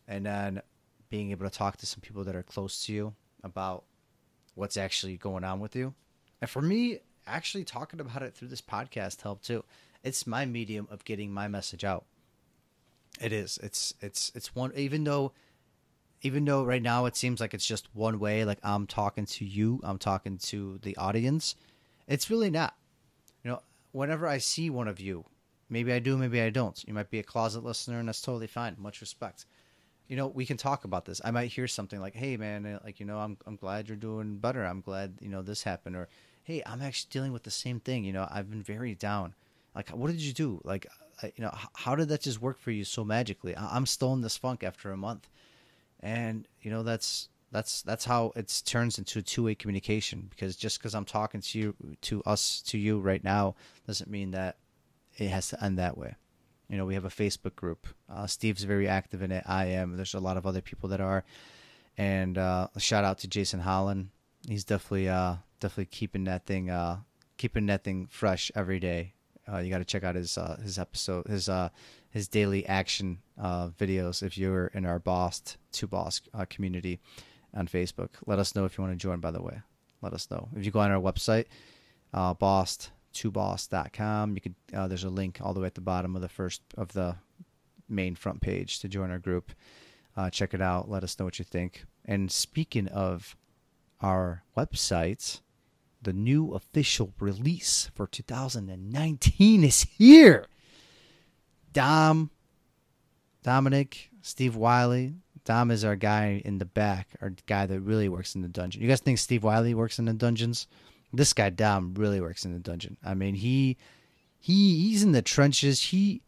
and 0.09 0.25
then 0.25 0.63
being 1.11 1.31
able 1.31 1.45
to 1.45 1.55
talk 1.55 1.77
to 1.77 1.87
some 1.87 2.01
people 2.01 2.25
that 2.25 2.35
are 2.35 2.43
close 2.43 2.87
to 2.87 2.93
you 2.95 3.15
about 3.45 3.85
what's 4.55 4.79
actually 4.79 5.19
going 5.19 5.45
on 5.45 5.61
with 5.61 5.77
you. 5.77 5.93
And 6.41 6.49
for 6.49 6.63
me, 6.63 7.01
actually 7.27 7.65
talking 7.65 8.01
about 8.01 8.23
it 8.23 8.35
through 8.35 8.49
this 8.49 8.63
podcast 8.63 9.21
helped 9.21 9.45
too. 9.45 9.63
It's 10.03 10.27
my 10.27 10.47
medium 10.47 10.89
of 10.91 11.05
getting 11.05 11.31
my 11.31 11.47
message 11.47 11.85
out. 11.85 12.07
It 13.21 13.31
is. 13.31 13.59
It's 13.63 13.93
it's 14.01 14.33
it's 14.35 14.55
one 14.55 14.73
even 14.75 15.05
though 15.05 15.33
even 16.23 16.47
though 16.47 16.65
right 16.65 16.83
now 16.83 17.05
it 17.05 17.15
seems 17.15 17.41
like 17.41 17.53
it's 17.53 17.67
just 17.67 17.89
one 17.93 18.19
way, 18.19 18.47
like 18.47 18.59
I'm 18.63 18.87
talking 18.87 19.27
to 19.27 19.45
you, 19.45 19.81
I'm 19.83 19.99
talking 19.99 20.39
to 20.45 20.79
the 20.81 20.97
audience, 20.97 21.57
it's 22.09 22.31
really 22.31 22.49
not. 22.49 22.75
Whenever 23.93 24.27
I 24.27 24.39
see 24.39 24.71
one 24.71 24.89
of 24.89 25.01
you, 25.01 25.25
maybe 25.69 25.93
I 25.93 25.99
do, 25.99 26.17
maybe 26.17 26.41
I 26.41 26.51
don't. 26.51 26.83
You 26.87 26.95
might 26.95 27.11
be 27.11 27.19
a 27.19 27.25
closet 27.25 27.65
listener, 27.65 27.99
and 27.99 28.09
that's 28.09 28.23
totally 28.23 28.47
fine. 28.47 28.77
Much 28.79 29.01
respect 29.01 29.47
you 30.11 30.17
know, 30.17 30.27
we 30.27 30.45
can 30.45 30.57
talk 30.57 30.85
about 30.85 31.05
this. 31.05 31.21
I 31.25 31.31
might 31.31 31.53
hear 31.53 31.69
something 31.69 32.01
like, 32.01 32.17
"Hey, 32.17 32.37
man, 32.37 32.81
like 32.83 32.99
you 32.99 33.07
know, 33.07 33.21
I'm 33.21 33.39
I'm 33.47 33.55
glad 33.55 33.87
you're 33.89 33.97
doing 33.97 34.39
better. 34.39 34.65
I'm 34.65 34.81
glad 34.81 35.15
you 35.21 35.29
know 35.29 35.41
this 35.41 35.63
happened." 35.63 35.95
Or, 35.95 36.09
"Hey, 36.43 36.65
I'm 36.67 36.83
actually 36.83 37.11
dealing 37.13 37.33
with 37.33 37.45
the 37.45 37.51
same 37.53 37.79
thing. 37.79 38.03
You 38.03 38.13
know, 38.13 38.27
I've 38.29 38.51
been 38.51 38.63
very 38.63 38.97
down. 38.97 39.37
Like, 39.73 39.91
what 39.91 40.11
did 40.11 40.21
you 40.21 40.33
do? 40.33 40.61
Like, 40.65 40.89
you 41.23 41.45
know, 41.45 41.57
how 41.75 41.95
did 41.95 42.09
that 42.09 42.23
just 42.23 42.43
work 42.43 42.59
for 42.59 42.73
you 42.73 42.83
so 42.83 43.05
magically? 43.05 43.57
I'm 43.57 43.87
still 43.87 44.13
in 44.13 44.21
this 44.21 44.37
funk 44.37 44.65
after 44.65 44.91
a 44.91 44.97
month, 44.97 45.29
and 46.01 46.49
you 46.61 46.73
know, 46.73 46.83
that's 46.83 47.29
that's 47.53 47.83
that's 47.83 48.05
how 48.05 48.33
it 48.37 48.63
turns 48.65 48.99
into 48.99 49.19
a 49.19 49.23
two-way 49.23 49.55
communication. 49.55 50.27
Because 50.31 50.57
just 50.57 50.79
because 50.79 50.95
I'm 50.95 51.05
talking 51.05 51.41
to 51.41 51.59
you, 51.59 51.75
to 52.03 52.23
us, 52.25 52.63
to 52.67 52.79
you 52.79 53.01
right 53.01 53.23
now, 53.23 53.57
doesn't 53.87 54.11
mean 54.11 54.31
that 54.33 54.59
it 55.19 55.29
has 55.29 55.49
to 55.49 55.63
end 55.63 55.79
that 55.79 55.99
way. 55.99 56.15
You 56.69 56.77
know, 56.77 56.87
we 56.87 56.95
have 56.95 57.05
a 57.05 57.09
Facebook 57.09 57.57
group. 57.57 57.89
Uh, 58.09 58.27
Steve's 58.27 58.63
very 58.63 58.87
active 58.87 59.23
in 59.23 59.33
it. 59.33 59.43
I 59.47 59.67
am. 59.67 59.97
There's 59.97 60.15
a 60.15 60.21
lot 60.21 60.37
of 60.37 60.47
other 60.47 60.61
people 60.61 60.89
that 60.91 61.01
are. 61.01 61.25
And 61.99 62.39
uh, 62.39 62.69
shout 62.79 63.05
out 63.05 63.19
to 63.19 63.29
Jason 63.29 63.61
Holland. 63.61 64.11
He's 64.49 64.65
definitely 64.65 65.09
uh, 65.09 65.37
definitely 65.59 65.87
keeping 65.87 66.25
that 66.25 66.47
thing 66.47 66.71
uh, 66.71 66.99
keeping 67.37 67.67
that 67.67 67.83
thing 67.83 68.07
fresh 68.11 68.53
every 68.55 68.79
day. 68.79 69.15
Uh, 69.53 69.59
you 69.59 69.71
got 69.71 69.79
to 69.79 69.85
check 69.85 70.05
out 70.05 70.15
his 70.15 70.39
uh, 70.39 70.59
his 70.63 70.79
episode 70.79 71.27
his 71.27 71.51
his 72.11 72.29
daily 72.29 72.65
action 72.67 73.19
videos 73.39 74.23
if 74.23 74.39
you're 74.39 74.69
in 74.69 74.87
our 74.87 75.01
Boss 75.01 75.57
to 75.73 75.87
Boss 75.89 76.21
community 76.49 77.01
on 77.55 77.67
Facebook. 77.67 78.11
Let 78.27 78.39
us 78.39 78.55
know 78.55 78.65
if 78.65 78.77
you 78.77 78.83
want 78.83 78.95
to 78.95 79.03
join. 79.03 79.21
By 79.21 79.31
the 79.31 79.43
way, 79.43 79.61
let 80.03 80.13
us 80.13 80.31
know 80.31 80.49
if 80.57 80.65
you 80.65 80.71
go 80.71 80.81
on 80.81 80.91
our 80.91 81.01
website, 81.01 81.47
uh, 82.13 82.35
Boss 82.35 82.91
toboss.com. 83.13 84.35
You 84.35 84.41
could 84.41 84.55
uh, 84.73 84.89
there's 84.89 85.05
a 85.05 85.11
link 85.11 85.39
all 85.43 85.55
the 85.55 85.61
way 85.61 85.67
at 85.67 85.75
the 85.75 85.81
bottom 85.81 86.17
of 86.17 86.23
the 86.23 86.29
first 86.29 86.63
of 86.77 86.93
the 86.93 87.17
main 87.89 88.15
front 88.15 88.41
page 88.41 88.81
to 88.81 88.89
join 88.89 89.11
our 89.11 89.19
group. 89.19 89.53
Uh, 90.17 90.31
check 90.31 90.55
it 90.55 90.61
out. 90.61 90.89
Let 90.89 91.05
us 91.05 91.19
know 91.19 91.25
what 91.25 91.39
you 91.39 91.45
think. 91.45 91.85
And 92.05 92.31
speaking 92.31 92.89
of 92.89 93.37
our 94.01 94.43
website, 94.57 95.41
the 96.03 96.13
new 96.13 96.53
official 96.53 97.13
release 97.19 97.91
for 97.95 98.07
2019 98.07 99.65
is 99.65 99.83
here. 99.83 100.47
Dom, 101.73 102.31
Dominic, 103.43 104.11
Steve 104.23 104.57
Wiley, 104.57 105.15
Dom 105.45 105.71
is 105.71 105.85
our 105.85 105.97
guy 105.97 106.43
in 106.45 106.59
the 106.59 106.65
back, 106.65 107.09
our 107.21 107.35
guy 107.47 107.67
that 107.67 107.81
really 107.81 108.09
works 108.09 108.35
in 108.35 108.43
the 108.43 108.49
dungeon. 108.49 108.83
You 108.83 108.89
guys 108.89 109.01
think 109.01 109.19
Steve 109.19 109.43
Wiley 109.43 109.75
works 109.75 109.99
in 109.99 110.05
the 110.05 110.13
dungeons? 110.13 110.67
This 111.13 111.33
guy 111.33 111.51
Dom 111.51 111.95
really 111.95 112.21
works 112.21 112.45
in 112.45 112.53
the 112.53 112.59
dungeon. 112.59 112.97
I 113.05 113.15
mean, 113.15 113.35
he 113.35 113.77
he 114.39 114.79
he's 114.89 115.03
in 115.03 115.13
the 115.13 115.23
trenches. 115.23 115.83
He 115.83 116.23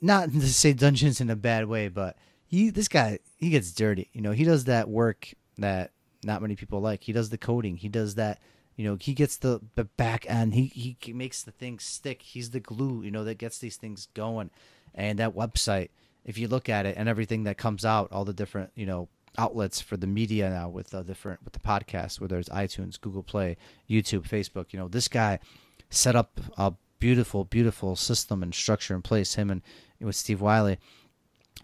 not 0.00 0.32
to 0.32 0.52
say 0.52 0.72
dungeons 0.72 1.20
in 1.20 1.30
a 1.30 1.36
bad 1.36 1.66
way, 1.66 1.88
but 1.88 2.16
he 2.46 2.70
this 2.70 2.88
guy 2.88 3.18
he 3.36 3.50
gets 3.50 3.72
dirty. 3.72 4.08
You 4.12 4.22
know, 4.22 4.32
he 4.32 4.44
does 4.44 4.64
that 4.64 4.88
work 4.88 5.32
that 5.58 5.92
not 6.24 6.42
many 6.42 6.56
people 6.56 6.80
like. 6.80 7.02
He 7.04 7.12
does 7.12 7.30
the 7.30 7.38
coding. 7.38 7.76
He 7.76 7.88
does 7.88 8.16
that. 8.16 8.40
You 8.76 8.84
know, 8.84 8.96
he 8.98 9.14
gets 9.14 9.36
the, 9.36 9.60
the 9.74 9.84
back 9.84 10.28
end. 10.28 10.54
He 10.54 10.96
he 11.00 11.12
makes 11.12 11.42
the 11.42 11.50
things 11.50 11.84
stick. 11.84 12.22
He's 12.22 12.50
the 12.50 12.60
glue. 12.60 13.02
You 13.02 13.10
know, 13.10 13.24
that 13.24 13.38
gets 13.38 13.58
these 13.58 13.76
things 13.76 14.08
going. 14.14 14.50
And 14.94 15.18
that 15.18 15.36
website, 15.36 15.90
if 16.24 16.38
you 16.38 16.48
look 16.48 16.68
at 16.68 16.86
it 16.86 16.96
and 16.96 17.08
everything 17.08 17.44
that 17.44 17.58
comes 17.58 17.84
out, 17.84 18.12
all 18.12 18.24
the 18.24 18.32
different 18.32 18.70
you 18.74 18.86
know 18.86 19.08
outlets 19.38 19.80
for 19.80 19.96
the 19.96 20.06
media 20.06 20.50
now 20.50 20.68
with 20.68 20.90
the 20.90 21.02
different 21.02 21.42
with 21.44 21.52
the 21.52 21.60
podcast, 21.60 22.20
whether 22.20 22.38
it's 22.38 22.48
iTunes, 22.48 23.00
Google 23.00 23.22
Play, 23.22 23.56
YouTube, 23.88 24.28
Facebook. 24.28 24.72
You 24.72 24.78
know, 24.78 24.88
this 24.88 25.08
guy 25.08 25.38
set 25.88 26.16
up 26.16 26.40
a 26.56 26.74
beautiful, 26.98 27.44
beautiful 27.44 27.96
system 27.96 28.42
and 28.42 28.54
structure 28.54 28.94
in 28.94 29.02
place. 29.02 29.34
Him 29.34 29.50
and 29.50 29.62
with 30.00 30.16
Steve 30.16 30.40
Wiley, 30.40 30.78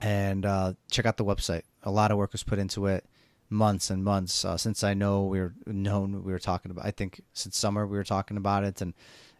and 0.01 0.45
uh, 0.45 0.75
check 0.91 1.07
out 1.07 1.17
the 1.17 1.25
website. 1.25 1.63
A 1.83 1.91
lot 1.91 2.11
of 2.11 2.19
work 2.19 2.33
was 2.33 2.43
put 2.43 2.59
into 2.59 2.87
it, 2.87 3.05
months 3.51 3.91
and 3.91 4.05
months 4.05 4.45
uh, 4.45 4.57
since 4.57 4.83
I 4.83 4.95
know 4.95 5.25
we 5.25 5.41
were 5.41 5.55
known. 5.67 6.25
We 6.25 6.33
were 6.33 6.39
talking 6.39 6.71
about. 6.71 6.87
I 6.87 6.91
think 6.91 7.21
since 7.33 7.57
summer 7.57 7.87
we 7.87 7.97
were 7.97 8.05
talking 8.05 8.37
about 8.37 8.65
it, 8.65 8.81
and 8.81 8.95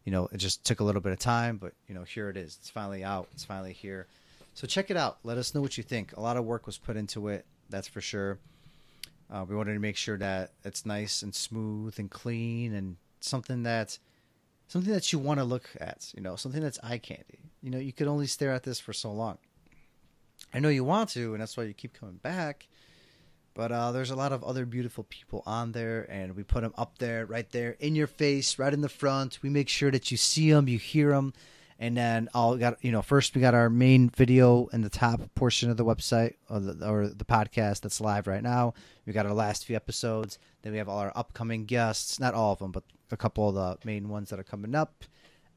you 0.05 0.13
know 0.13 0.29
it 0.33 0.39
just 0.39 0.65
took 0.65 0.81
a 0.81 0.85
little 0.85 1.01
bit 1.01 1.13
of 1.13 1.19
time, 1.19 1.59
but 1.59 1.73
you 1.89 1.95
know 1.95 2.05
here 2.05 2.29
it 2.29 2.37
is. 2.37 2.57
It's 2.61 2.71
finally 2.71 3.05
out. 3.05 3.29
It's 3.33 3.45
finally 3.45 3.73
here. 3.73 4.07
So 4.57 4.67
check 4.67 4.91
it 4.91 4.97
out. 4.97 5.19
Let 5.23 5.37
us 5.37 5.55
know 5.55 5.61
what 5.61 5.77
you 5.77 5.85
think. 5.85 6.17
A 6.17 6.21
lot 6.21 6.39
of 6.39 6.47
work 6.47 6.65
was 6.65 6.79
put 6.79 6.97
into 6.97 7.29
it. 7.29 7.45
That's 7.69 7.89
for 7.89 8.01
sure. 8.01 8.39
Uh, 9.31 9.45
we 9.47 9.55
wanted 9.55 9.75
to 9.75 9.81
make 9.81 9.99
sure 9.99 10.17
that 10.17 10.53
it's 10.65 10.87
nice 10.87 11.21
and 11.21 11.35
smooth 11.35 11.99
and 11.99 12.11
clean 12.11 12.73
and 12.73 12.97
something 13.21 13.65
that 13.65 13.99
something 14.69 14.95
that 14.95 15.13
you 15.13 15.19
want 15.19 15.41
to 15.41 15.45
look 15.45 15.69
at, 15.79 16.11
you 16.17 16.23
know, 16.23 16.37
something 16.37 16.63
that's 16.63 16.79
eye 16.83 16.97
candy. 16.97 17.51
You 17.63 17.71
know, 17.71 17.77
you 17.77 17.93
could 17.93 18.07
only 18.07 18.27
stare 18.27 18.53
at 18.53 18.63
this 18.63 18.81
for 18.81 18.95
so 18.95 19.13
long. 19.13 19.37
I 20.55 20.59
know 20.59 20.71
you 20.71 20.85
want 20.85 21.11
to, 21.11 21.35
and 21.35 21.43
that's 21.43 21.59
why 21.59 21.65
you 21.65 21.75
keep 21.75 21.93
coming 21.93 22.17
back. 22.17 22.67
But 23.53 23.73
uh, 23.73 23.93
there's 23.93 24.11
a 24.11 24.17
lot 24.17 24.33
of 24.33 24.43
other 24.43 24.65
beautiful 24.65 25.05
people 25.05 25.43
on 25.45 25.73
there, 25.73 26.07
and 26.11 26.35
we 26.35 26.45
put 26.45 26.63
them 26.63 26.73
up 26.79 26.97
there, 26.97 27.27
right 27.27 27.51
there, 27.53 27.77
in 27.79 27.95
your 27.95 28.07
face, 28.07 28.59
right 28.59 28.73
in 28.73 28.81
the 28.81 28.89
front. 28.89 29.39
We 29.43 29.51
make 29.51 29.69
sure 29.69 29.91
that 29.91 30.11
you 30.11 30.17
see 30.17 30.51
them, 30.51 30.67
you 30.67 30.79
hear 30.79 31.11
them, 31.11 31.35
and 31.79 31.97
then 31.97 32.29
I'll 32.35 32.57
got 32.57 32.83
you 32.83 32.93
know 32.93 33.03
first 33.03 33.35
we 33.35 33.41
got 33.41 33.55
our 33.55 33.69
main 33.69 34.09
video 34.11 34.67
in 34.69 34.81
the 34.83 34.91
top 34.91 35.21
portion 35.35 35.71
of 35.71 35.77
the 35.77 35.85
website 35.85 36.35
or 36.49 36.61
the, 36.61 36.89
or 36.89 37.09
the 37.09 37.25
podcast 37.25 37.83
that's 37.83 38.01
live 38.01 38.27
right 38.27 38.43
now. 38.43 38.75
We 39.05 39.13
got 39.13 39.27
our 39.27 39.35
last 39.35 39.65
few 39.65 39.77
episodes. 39.77 40.39
Then 40.63 40.73
we 40.73 40.79
have 40.79 40.89
all 40.89 40.99
our 40.99 41.13
upcoming 41.15 41.65
guests, 41.65 42.19
not 42.19 42.35
all 42.35 42.53
of 42.53 42.59
them, 42.59 42.73
but 42.73 42.85
a 43.11 43.17
couple 43.17 43.49
of 43.49 43.55
the 43.55 43.87
main 43.87 44.09
ones 44.09 44.31
that 44.31 44.41
are 44.41 44.45
coming 44.45 44.75
up, 44.75 45.05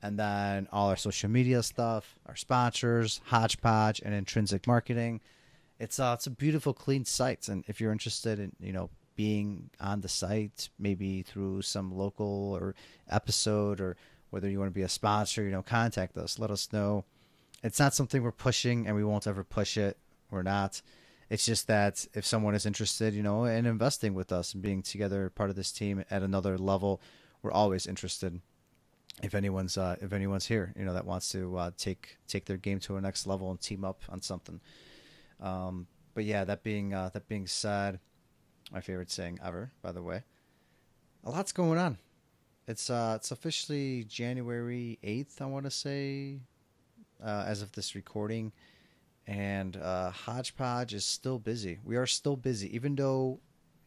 and 0.01 0.19
then 0.19 0.67
all 0.71 0.89
our 0.89 0.97
social 0.97 1.29
media 1.29 1.63
stuff, 1.63 2.19
our 2.25 2.35
sponsors, 2.35 3.21
Hodgepodge, 3.25 4.01
and 4.03 4.13
Intrinsic 4.13 4.67
Marketing. 4.67 5.21
It's 5.79 5.99
uh, 5.99 6.13
it's 6.15 6.27
a 6.27 6.31
beautiful, 6.31 6.73
clean 6.73 7.05
site, 7.05 7.47
and 7.47 7.63
if 7.67 7.79
you're 7.79 7.93
interested 7.93 8.39
in 8.39 8.51
you 8.59 8.73
know 8.73 8.89
being 9.15 9.69
on 9.79 10.01
the 10.01 10.09
site, 10.09 10.69
maybe 10.79 11.21
through 11.23 11.61
some 11.61 11.93
local 11.93 12.57
or 12.59 12.75
episode, 13.09 13.79
or 13.79 13.95
whether 14.29 14.50
you 14.50 14.59
want 14.59 14.69
to 14.69 14.75
be 14.75 14.83
a 14.83 14.89
sponsor, 14.89 15.43
you 15.43 15.51
know, 15.51 15.62
contact 15.62 16.17
us. 16.17 16.39
Let 16.39 16.51
us 16.51 16.71
know. 16.71 17.05
It's 17.63 17.79
not 17.79 17.93
something 17.93 18.24
we're 18.24 18.31
pushing, 18.31 18.88
and 18.88 18.95
we 18.95 19.03
won't 19.03 19.27
ever 19.27 19.43
push 19.43 19.77
it. 19.77 19.98
We're 20.31 20.43
not. 20.43 20.81
It's 21.29 21.45
just 21.45 21.67
that 21.67 22.07
if 22.13 22.25
someone 22.25 22.55
is 22.55 22.65
interested, 22.65 23.13
you 23.13 23.21
know, 23.21 23.45
in 23.45 23.65
investing 23.65 24.13
with 24.13 24.31
us 24.31 24.53
and 24.53 24.63
being 24.63 24.81
together 24.81 25.29
part 25.29 25.50
of 25.50 25.55
this 25.55 25.71
team 25.71 26.03
at 26.09 26.24
another 26.24 26.57
level, 26.57 27.01
we're 27.41 27.51
always 27.51 27.86
interested. 27.86 28.41
If 29.21 29.36
anyone's 29.36 29.77
uh, 29.77 29.98
if 30.01 30.13
anyone's 30.13 30.45
here, 30.45 30.74
you 30.77 30.86
know, 30.86 30.93
that 30.93 31.05
wants 31.05 31.31
to 31.33 31.57
uh, 31.57 31.71
take 31.77 32.17
take 32.27 32.45
their 32.45 32.57
game 32.57 32.79
to 32.81 32.95
a 32.95 33.01
next 33.01 33.27
level 33.27 33.51
and 33.51 33.59
team 33.59 33.83
up 33.83 34.01
on 34.09 34.21
something. 34.21 34.62
Um, 35.41 35.88
but 36.13 36.24
yeah, 36.24 36.45
that 36.45 36.63
being 36.63 36.93
uh, 36.93 37.09
that 37.13 37.27
being 37.27 37.45
said, 37.45 38.00
my 38.71 38.79
favorite 38.79 39.12
saying 39.12 39.39
ever, 39.43 39.71
by 39.81 39.91
the 39.91 40.01
way. 40.01 40.24
A 41.25 41.31
lot's 41.31 41.51
going 41.51 41.77
on. 41.77 41.98
It's 42.69 42.91
uh, 42.91 43.13
it's 43.15 43.31
officially 43.31 44.03
January 44.03 44.99
eighth. 45.01 45.41
I 45.41 45.47
want 45.47 45.65
to 45.65 45.71
say, 45.71 46.38
uh, 47.19 47.43
as 47.47 47.63
of 47.63 47.71
this 47.71 47.95
recording, 47.95 48.51
and 49.25 49.75
uh, 49.75 50.11
Hodgepodge 50.11 50.93
is 50.93 51.03
still 51.03 51.39
busy. 51.39 51.79
We 51.83 51.97
are 51.97 52.05
still 52.05 52.35
busy, 52.35 52.73
even 52.75 52.93
though 52.93 53.39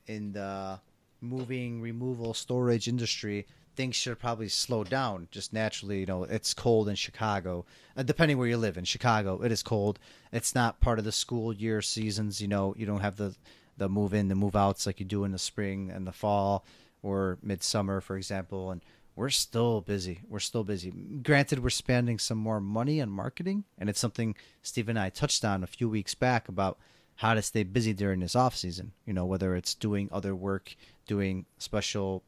in 0.08 0.32
the 0.32 0.80
moving, 1.20 1.80
removal, 1.80 2.34
storage 2.34 2.88
industry, 2.88 3.46
things 3.76 3.94
should 3.94 4.18
probably 4.18 4.48
slow 4.48 4.82
down 4.82 5.28
just 5.30 5.52
naturally. 5.52 6.00
You 6.00 6.06
know, 6.06 6.24
it's 6.24 6.52
cold 6.52 6.88
in 6.88 6.96
Chicago. 6.96 7.64
Uh, 7.96 8.02
depending 8.02 8.36
where 8.36 8.48
you 8.48 8.56
live 8.56 8.76
in 8.76 8.84
Chicago, 8.84 9.42
it 9.42 9.52
is 9.52 9.62
cold. 9.62 10.00
It's 10.32 10.56
not 10.56 10.80
part 10.80 10.98
of 10.98 11.04
the 11.04 11.12
school 11.12 11.52
year 11.52 11.82
seasons. 11.82 12.40
You 12.40 12.48
know, 12.48 12.74
you 12.76 12.84
don't 12.84 12.98
have 13.02 13.14
the 13.14 13.36
the 13.76 13.88
move 13.88 14.12
in, 14.12 14.26
the 14.26 14.34
move 14.34 14.56
outs 14.56 14.86
like 14.86 14.98
you 14.98 15.06
do 15.06 15.22
in 15.22 15.30
the 15.30 15.38
spring 15.38 15.88
and 15.94 16.04
the 16.04 16.12
fall 16.12 16.64
or 17.02 17.38
midsummer, 17.42 18.00
for 18.00 18.16
example. 18.16 18.70
And 18.70 18.82
we're 19.14 19.30
still 19.30 19.80
busy. 19.80 20.20
We're 20.28 20.38
still 20.38 20.64
busy. 20.64 20.90
Granted, 21.22 21.62
we're 21.62 21.70
spending 21.70 22.18
some 22.18 22.38
more 22.38 22.60
money 22.60 23.00
on 23.00 23.10
marketing, 23.10 23.64
and 23.78 23.90
it's 23.90 24.00
something 24.00 24.34
Steve 24.62 24.88
and 24.88 24.98
I 24.98 25.10
touched 25.10 25.44
on 25.44 25.62
a 25.62 25.66
few 25.66 25.88
weeks 25.88 26.14
back 26.14 26.48
about 26.48 26.78
how 27.16 27.34
to 27.34 27.42
stay 27.42 27.62
busy 27.62 27.92
during 27.92 28.20
this 28.20 28.34
off 28.34 28.56
season. 28.56 28.92
You 29.04 29.12
know, 29.12 29.26
whether 29.26 29.54
it's 29.54 29.74
doing 29.74 30.08
other 30.10 30.34
work, 30.34 30.74
doing 31.06 31.44
special 31.58 32.22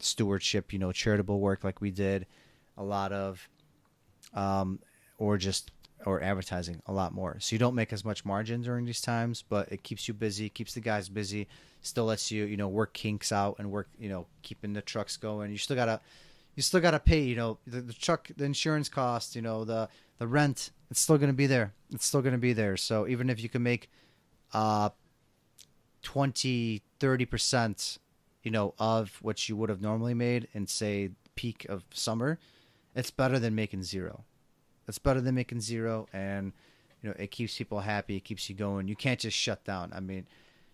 stewardship, 0.00 0.72
you 0.72 0.78
know, 0.78 0.92
charitable 0.92 1.40
work 1.40 1.64
like 1.64 1.80
we 1.80 1.90
did, 1.90 2.26
a 2.76 2.82
lot 2.82 3.12
of, 3.12 3.48
um, 4.34 4.80
or 5.18 5.38
just 5.38 5.70
or 6.04 6.22
advertising 6.22 6.82
a 6.86 6.92
lot 6.92 7.12
more. 7.12 7.36
So 7.40 7.54
you 7.54 7.58
don't 7.58 7.74
make 7.74 7.92
as 7.92 8.04
much 8.04 8.24
margin 8.24 8.62
during 8.62 8.84
these 8.84 9.00
times, 9.00 9.42
but 9.48 9.70
it 9.70 9.82
keeps 9.82 10.08
you 10.08 10.14
busy, 10.14 10.48
keeps 10.48 10.74
the 10.74 10.80
guys 10.80 11.08
busy, 11.08 11.48
still 11.80 12.06
lets 12.06 12.30
you, 12.30 12.44
you 12.44 12.56
know, 12.56 12.68
work 12.68 12.92
kinks 12.92 13.32
out 13.32 13.56
and 13.58 13.70
work, 13.70 13.88
you 13.98 14.08
know, 14.08 14.26
keeping 14.42 14.72
the 14.72 14.82
trucks 14.82 15.16
going. 15.16 15.50
You 15.50 15.58
still 15.58 15.76
gotta, 15.76 16.00
you 16.54 16.62
still 16.62 16.80
gotta 16.80 16.98
pay, 16.98 17.22
you 17.22 17.36
know, 17.36 17.58
the, 17.66 17.80
the 17.80 17.92
truck, 17.92 18.28
the 18.36 18.44
insurance 18.44 18.88
cost, 18.88 19.36
you 19.36 19.42
know, 19.42 19.64
the 19.64 19.88
the 20.18 20.26
rent. 20.26 20.70
It's 20.90 21.00
still 21.00 21.18
gonna 21.18 21.32
be 21.32 21.46
there. 21.46 21.72
It's 21.92 22.04
still 22.04 22.22
gonna 22.22 22.38
be 22.38 22.52
there. 22.52 22.76
So 22.76 23.06
even 23.06 23.30
if 23.30 23.42
you 23.42 23.48
can 23.48 23.62
make, 23.62 23.90
uh, 24.52 24.90
20, 26.02 26.82
30 26.98 27.24
percent, 27.26 27.98
you 28.42 28.50
know, 28.50 28.74
of 28.78 29.18
what 29.22 29.48
you 29.48 29.56
would 29.56 29.68
have 29.68 29.80
normally 29.80 30.14
made 30.14 30.48
in 30.52 30.66
say 30.66 31.10
peak 31.36 31.64
of 31.68 31.84
summer, 31.92 32.38
it's 32.94 33.10
better 33.10 33.38
than 33.38 33.54
making 33.54 33.84
zero 33.84 34.24
it's 34.88 34.98
better 34.98 35.20
than 35.20 35.34
making 35.34 35.60
zero, 35.60 36.06
and 36.12 36.52
you 37.02 37.08
know 37.08 37.16
it 37.18 37.30
keeps 37.30 37.56
people 37.56 37.80
happy. 37.80 38.16
It 38.16 38.24
keeps 38.24 38.48
you 38.48 38.54
going. 38.56 38.88
You 38.88 38.96
can't 38.96 39.20
just 39.20 39.36
shut 39.36 39.64
down. 39.64 39.92
I 39.94 40.00
mean, 40.00 40.26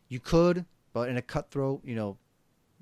you 0.09 0.21
could, 0.21 0.65
but 0.93 1.09
in 1.09 1.17
a 1.17 1.23
cutthroat, 1.23 1.83
you 1.85 1.95
know, 1.95 2.17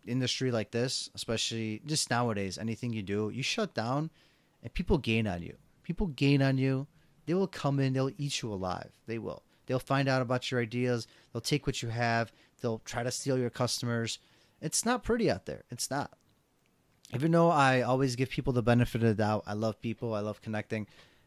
industry 0.07 0.51
like 0.51 0.71
this, 0.71 1.11
especially 1.15 1.83
just 1.87 2.11
nowadays, 2.11 2.59
anything 2.59 2.93
you 2.93 3.03
do, 3.03 3.31
you 3.35 3.43
shut 3.43 3.75
down, 3.75 4.11
and 4.63 4.73
people 4.73 4.99
gain 4.99 5.27
on 5.27 5.43
you. 5.43 5.57
People 5.83 6.09
gain 6.09 6.43
on 6.43 6.59
you. 6.59 6.87
They 7.27 7.35
will 7.35 7.47
come 7.47 7.81
in. 7.81 7.93
They'll 7.93 8.11
eat 8.19 8.43
you 8.43 8.53
alive. 8.53 8.91
They 9.07 9.19
will. 9.19 9.43
They'll 9.67 9.79
find 9.79 10.09
out 10.09 10.23
about 10.23 10.51
your 10.51 10.61
ideas. 10.61 11.07
They'll 11.33 11.41
take 11.41 11.67
what 11.67 11.83
you 11.83 11.89
have. 11.89 12.33
They'll 12.61 12.81
try 12.85 13.03
to 13.03 13.11
steal 13.11 13.39
your 13.39 13.51
customers. 13.51 14.19
It's 14.61 14.85
not 14.85 15.03
pretty 15.03 15.31
out 15.31 15.47
there. 15.47 15.65
It's 15.71 15.91
not. 15.91 16.13
Even 17.15 17.31
though 17.31 17.51
I 17.51 17.83
always 17.83 18.17
give 18.17 18.31
people 18.31 18.53
the 18.53 18.63
benefit 18.63 19.03
of 19.03 19.09
the 19.09 19.15
doubt, 19.15 19.45
I 19.47 19.53
love 19.53 19.81
people. 19.81 20.15
I 20.15 20.21
love 20.21 20.43
connecting 20.43 20.87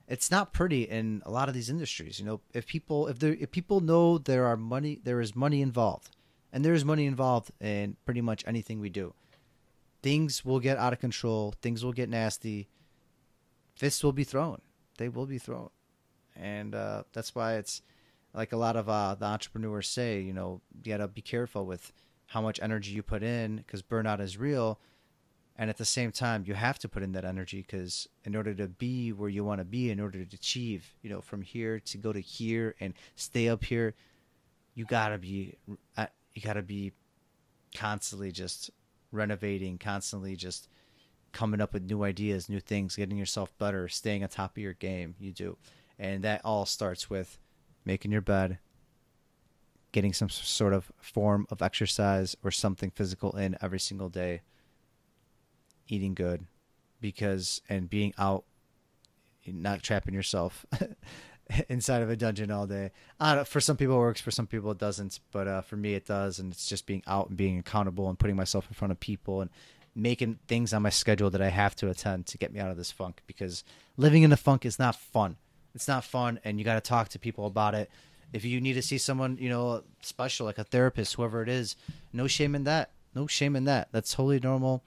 it's 0.10 0.32
not 0.32 0.52
pretty 0.54 0.84
in 0.84 1.22
a 1.26 1.32
lot 1.32 1.48
of 1.48 1.54
these 1.54 1.70
industries. 1.70 2.20
You 2.20 2.26
know, 2.26 2.42
if 2.52 2.66
people 2.66 3.08
if 3.08 3.20
there 3.20 3.38
if 3.40 3.52
people 3.52 3.80
know 3.80 4.18
there 4.18 4.46
are 4.48 4.58
money 4.58 5.00
there 5.02 5.22
is 5.22 5.36
money 5.36 5.62
involved, 5.62 6.10
and 6.52 6.66
there 6.66 6.74
is 6.74 6.84
money 6.84 7.06
involved 7.06 7.52
in 7.62 7.96
pretty 8.06 8.22
much 8.22 8.44
anything 8.48 8.80
we 8.80 8.90
do, 8.90 9.14
things 10.02 10.44
will 10.44 10.60
get 10.60 10.78
out 10.78 10.94
of 10.94 11.00
control. 11.00 11.54
Things 11.62 11.86
will 11.86 11.94
get 11.94 12.10
nasty. 12.10 12.68
Fists 13.76 14.04
will 14.04 14.12
be 14.12 14.24
thrown. 14.24 14.60
They 14.98 15.08
will 15.08 15.28
be 15.28 15.38
thrown, 15.38 15.70
and 16.36 16.74
uh, 16.74 17.04
that's 17.14 17.36
why 17.36 17.56
it's 17.56 17.84
like 18.34 18.52
a 18.52 18.58
lot 18.58 18.76
of 18.76 18.90
uh, 18.90 19.16
the 19.16 19.26
entrepreneurs 19.26 19.88
say. 19.88 20.22
You 20.22 20.34
know, 20.34 20.60
you 20.84 20.92
gotta 20.92 21.08
be 21.08 21.22
careful 21.22 21.68
with 21.68 21.94
how 22.26 22.42
much 22.42 22.60
energy 22.64 22.92
you 22.92 23.04
put 23.04 23.22
in 23.22 23.58
because 23.58 23.84
burnout 23.84 24.20
is 24.20 24.38
real 24.38 24.80
and 25.60 25.70
at 25.70 25.78
the 25.78 25.86
same 25.86 26.12
time 26.12 26.44
you 26.48 26.56
have 26.56 26.80
to 26.80 26.90
put 26.90 27.04
in 27.04 27.12
that 27.12 27.26
energy 27.26 27.62
because 27.62 28.08
in 28.24 28.36
order 28.36 28.56
to 28.56 28.68
be 28.68 29.12
where 29.12 29.30
you 29.30 29.44
want 29.44 29.60
to 29.60 29.66
be 29.66 29.92
in 29.92 30.00
order 30.00 30.26
to 30.26 30.36
achieve 30.36 30.96
you 31.04 31.10
know 31.10 31.22
from 31.22 31.42
here 31.44 31.80
to 31.80 31.98
go 31.98 32.12
to 32.12 32.20
here 32.22 32.74
and 32.80 32.94
stay 33.16 33.50
up 33.50 33.64
here 33.64 33.94
you 34.74 34.86
gotta 34.86 35.18
be 35.18 35.56
uh, 35.98 36.08
you 36.34 36.42
gotta 36.42 36.64
be 36.64 36.94
constantly 37.76 38.32
just 38.32 38.72
renovating 39.12 39.78
constantly 39.78 40.36
just 40.36 40.70
coming 41.34 41.62
up 41.62 41.74
with 41.74 41.84
new 41.84 42.04
ideas 42.04 42.50
new 42.50 42.60
things 42.60 42.96
getting 42.96 43.18
yourself 43.18 43.56
better 43.60 43.88
staying 43.88 44.24
on 44.24 44.30
top 44.30 44.58
of 44.58 44.64
your 44.64 44.74
game 44.74 45.14
you 45.20 45.32
do. 45.32 45.58
And 46.00 46.24
that 46.24 46.42
all 46.46 46.66
starts 46.66 47.10
with 47.10 47.38
making 47.86 48.12
your 48.12 48.22
bed 48.22 48.58
getting 49.92 50.14
some 50.14 50.30
sort 50.30 50.74
of 50.74 50.92
form 51.00 51.48
of 51.50 51.62
exercise 51.62 52.36
or 52.44 52.52
something 52.52 52.92
physical 52.92 53.36
in 53.36 53.58
every 53.62 53.80
single 53.80 54.10
day, 54.10 54.42
eating 55.90 56.14
good, 56.14 56.46
because 57.02 57.62
and 57.68 57.90
being 57.90 58.14
out, 58.18 58.46
not 59.46 59.84
trapping 59.84 60.14
yourself 60.14 60.66
inside 61.70 62.02
of 62.02 62.10
a 62.10 62.16
dungeon 62.16 62.52
all 62.52 62.68
day. 62.68 62.92
Uh, 63.20 63.44
for 63.44 63.60
some 63.60 63.76
people 63.76 63.96
it 63.96 64.00
works, 64.00 64.22
for 64.22 64.32
some 64.32 64.48
people 64.48 64.72
it 64.72 64.78
doesn't, 64.78 65.20
but 65.32 65.48
uh, 65.48 65.62
for 65.62 65.76
me 65.76 65.96
it 65.96 66.06
does, 66.06 66.40
and 66.40 66.52
it's 66.52 66.68
just 66.68 66.86
being 66.86 67.04
out 67.08 67.30
and 67.30 67.38
being 67.38 67.60
accountable 67.60 68.10
and 68.10 68.20
putting 68.20 68.36
myself 68.36 68.68
in 68.70 68.74
front 68.74 68.92
of 68.92 69.00
people 69.00 69.42
and 69.42 69.50
making 69.96 70.40
things 70.48 70.74
on 70.74 70.82
my 70.82 70.90
schedule 70.90 71.30
that 71.32 71.42
I 71.42 71.50
have 71.50 71.76
to 71.78 71.90
attend 71.90 72.28
to 72.28 72.38
get 72.38 72.54
me 72.54 72.60
out 72.60 72.72
of 72.72 72.78
this 72.78 72.92
funk 72.92 73.22
because 73.28 73.64
living 73.98 74.24
in 74.24 74.30
the 74.30 74.38
funk 74.38 74.66
is 74.66 74.80
not 74.80 74.96
fun. 74.96 75.38
It's 75.76 75.88
not 75.88 76.04
fun, 76.04 76.40
and 76.44 76.58
you 76.58 76.66
got 76.66 76.76
to 76.76 76.82
talk 76.82 77.10
to 77.10 77.20
people 77.20 77.46
about 77.46 77.76
it. 77.76 77.90
If 78.34 78.46
you 78.46 78.62
need 78.62 78.74
to 78.74 78.82
see 78.82 78.98
someone, 78.98 79.38
you 79.40 79.50
know, 79.50 79.84
special 80.02 80.46
like 80.46 80.58
a 80.58 80.64
therapist, 80.64 81.16
whoever 81.16 81.42
it 81.42 81.50
is, 81.50 81.76
no 82.14 82.28
shame 82.28 82.56
in 82.56 82.64
that. 82.66 82.92
No 83.16 83.28
shame 83.28 83.56
in 83.56 83.66
that. 83.66 83.90
That's 83.92 84.14
totally 84.14 84.40
normal. 84.40 84.84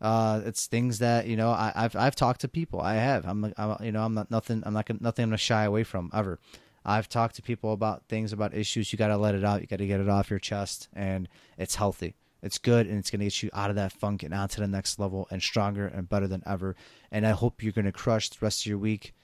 Uh, 0.00 0.40
it's 0.46 0.66
things 0.66 0.98
that 1.00 1.26
you 1.26 1.36
know 1.36 1.50
I, 1.50 1.72
have 1.74 1.96
I've 1.96 2.16
talked 2.16 2.40
to 2.42 2.48
people. 2.48 2.80
I 2.80 2.94
have. 2.94 3.26
I'm, 3.26 3.52
I'm 3.56 3.76
you 3.84 3.92
know 3.92 4.02
I'm 4.02 4.14
not 4.14 4.30
nothing. 4.30 4.62
I'm 4.64 4.72
not 4.72 4.86
gonna, 4.86 5.00
nothing. 5.02 5.24
I'm 5.24 5.30
gonna 5.30 5.38
shy 5.38 5.64
away 5.64 5.84
from 5.84 6.10
ever. 6.14 6.38
I've 6.84 7.08
talked 7.08 7.36
to 7.36 7.42
people 7.42 7.72
about 7.72 8.04
things 8.08 8.32
about 8.32 8.54
issues. 8.54 8.90
You 8.92 8.98
got 8.98 9.08
to 9.08 9.18
let 9.18 9.34
it 9.34 9.44
out. 9.44 9.60
You 9.60 9.66
got 9.66 9.80
to 9.80 9.86
get 9.86 10.00
it 10.00 10.08
off 10.08 10.30
your 10.30 10.38
chest, 10.38 10.88
and 10.94 11.28
it's 11.58 11.74
healthy. 11.74 12.14
It's 12.42 12.56
good, 12.56 12.86
and 12.86 12.98
it's 12.98 13.10
gonna 13.10 13.24
get 13.24 13.42
you 13.42 13.50
out 13.52 13.68
of 13.68 13.76
that 13.76 13.92
funk 13.92 14.22
and 14.22 14.32
onto 14.32 14.62
the 14.62 14.66
next 14.66 14.98
level, 14.98 15.28
and 15.30 15.42
stronger 15.42 15.86
and 15.86 16.08
better 16.08 16.26
than 16.26 16.42
ever. 16.46 16.74
And 17.10 17.26
I 17.26 17.30
hope 17.30 17.62
you're 17.62 17.72
gonna 17.72 17.92
crush 17.92 18.30
the 18.30 18.38
rest 18.40 18.62
of 18.62 18.66
your 18.66 18.78
week. 18.78 19.14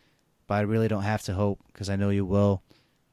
But 0.47 0.57
I 0.57 0.61
really 0.61 0.89
don't 0.89 1.03
have 1.03 1.23
to 1.25 1.35
hope 1.35 1.61
because 1.73 1.89
I 1.89 1.97
know 1.97 2.11
you 2.11 2.25
will. 2.25 2.63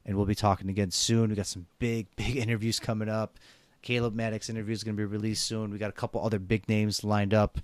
And 0.06 0.18
we'll 0.18 0.26
be 0.26 0.36
talking 0.36 0.70
again 0.70 0.92
soon. 0.92 1.30
We 1.30 1.36
got 1.36 1.48
some 1.48 1.68
big, 1.80 2.08
big 2.16 2.36
interviews 2.38 2.80
coming 2.80 3.10
up. 3.10 3.40
Caleb 3.84 4.16
Maddox 4.16 4.50
interview 4.50 4.74
is 4.74 4.84
going 4.84 4.96
to 4.96 5.00
be 5.00 5.06
released 5.06 5.46
soon. 5.46 5.70
We 5.70 5.78
got 5.78 5.90
a 5.90 5.94
couple 5.94 6.26
other 6.26 6.40
big 6.40 6.68
names 6.68 7.04
lined 7.04 7.34
up. 7.34 7.60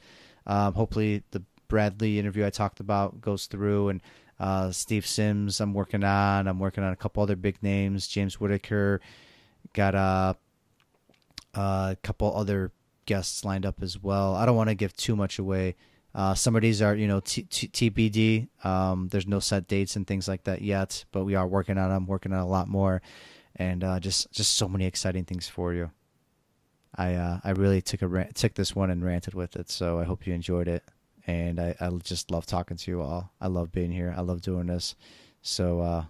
Um, 0.46 0.74
hopefully, 0.74 1.24
the 1.32 1.44
Bradley 1.68 2.20
interview 2.20 2.46
I 2.46 2.50
talked 2.50 2.80
about 2.80 3.22
goes 3.22 3.46
through, 3.48 3.90
and 3.90 4.02
uh, 4.40 4.72
Steve 4.72 5.08
Sims 5.08 5.60
I'm 5.60 5.74
working 5.74 6.04
on. 6.04 6.48
I'm 6.48 6.60
working 6.60 6.84
on 6.84 6.94
a 6.94 6.96
couple 6.96 7.24
other 7.24 7.36
big 7.36 7.64
names. 7.64 8.08
James 8.08 8.40
Whitaker 8.40 9.02
got 9.74 9.96
a, 9.96 10.36
a 11.54 11.98
couple 12.04 12.36
other 12.36 12.72
guests 13.06 13.44
lined 13.46 13.66
up 13.66 13.82
as 13.82 13.98
well. 14.02 14.36
I 14.36 14.46
don't 14.46 14.56
want 14.56 14.70
to 14.70 14.76
give 14.76 14.96
too 14.96 15.16
much 15.16 15.40
away. 15.40 15.76
Uh, 16.14 16.34
some 16.34 16.56
of 16.56 16.62
these 16.64 16.82
are, 16.82 16.96
you 16.96 17.08
know, 17.08 17.20
t- 17.20 17.44
t- 17.44 17.68
TBD. 17.68 18.66
Um, 18.66 19.08
there's 19.10 19.28
no 19.28 19.40
set 19.40 19.68
dates 19.68 19.96
and 19.96 20.06
things 20.06 20.28
like 20.28 20.44
that 20.46 20.62
yet, 20.62 21.06
but 21.12 21.24
we 21.24 21.36
are 21.36 21.48
working 21.48 21.78
on 21.78 21.90
them, 21.90 22.08
working 22.08 22.34
on 22.34 22.40
a 22.40 22.48
lot 22.48 22.68
more, 22.68 23.02
and 23.56 23.84
uh, 23.84 24.00
just 24.00 24.32
just 24.32 24.54
so 24.58 24.68
many 24.68 24.86
exciting 24.86 25.24
things 25.24 25.48
for 25.48 25.74
you. 25.74 25.92
I 26.96 27.14
uh, 27.16 27.40
I 27.44 27.52
really 27.52 27.82
took 27.82 28.02
a 28.02 28.08
rant, 28.08 28.36
took 28.36 28.54
this 28.56 28.76
one 28.76 28.90
and 28.90 29.04
ranted 29.04 29.34
with 29.34 29.56
it. 29.56 29.70
So 29.70 30.00
I 30.00 30.04
hope 30.04 30.26
you 30.26 30.34
enjoyed 30.34 30.68
it, 30.68 30.84
and 31.28 31.60
I, 31.60 31.76
I 31.80 31.90
just 32.04 32.32
love 32.32 32.46
talking 32.46 32.78
to 32.78 32.92
you 32.92 33.02
all. 33.02 33.32
I 33.40 33.48
love 33.48 33.72
being 33.72 33.92
here. 33.92 34.14
I 34.16 34.22
love 34.22 34.42
doing 34.42 34.68
this. 34.68 34.96
So 35.42 35.82
uh, 35.82 36.04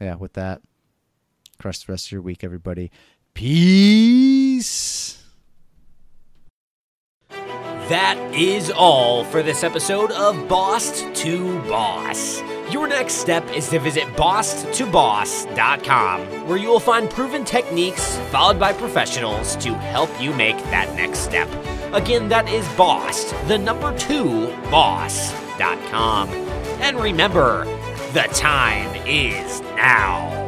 yeah, 0.00 0.14
with 0.14 0.34
that, 0.34 0.62
crush 1.58 1.84
the 1.84 1.92
rest 1.92 2.06
of 2.06 2.12
your 2.12 2.22
week, 2.22 2.44
everybody. 2.44 2.90
Peace. 3.34 5.18
That 7.88 8.16
is 8.32 8.70
all 8.70 9.24
for 9.24 9.42
this 9.42 9.64
episode 9.64 10.12
of 10.12 10.48
Boss 10.48 11.02
to 11.22 11.60
Boss. 11.62 12.40
Your 12.72 12.88
next 12.88 13.16
step 13.16 13.46
is 13.54 13.68
to 13.68 13.78
visit 13.78 14.04
bosstoboss.com, 14.16 16.48
where 16.48 16.56
you 16.56 16.68
will 16.68 16.80
find 16.80 17.10
proven 17.10 17.44
techniques 17.44 18.16
followed 18.30 18.58
by 18.58 18.72
professionals 18.72 19.56
to 19.56 19.74
help 19.74 20.08
you 20.18 20.32
make 20.32 20.56
that 20.56 20.96
next 20.96 21.18
step. 21.18 21.50
Again, 21.92 22.30
that 22.30 22.48
is 22.48 22.66
boss, 22.70 23.30
the 23.46 23.58
number 23.58 23.94
two, 23.98 24.46
boss.com. 24.70 26.30
And 26.80 26.98
remember, 26.98 27.66
the 28.14 28.26
time 28.32 28.88
is 29.06 29.60
now. 29.76 30.41